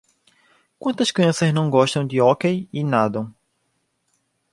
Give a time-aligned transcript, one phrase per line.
[0.79, 3.31] Quantas crianças não gostam de hóquei e nadam?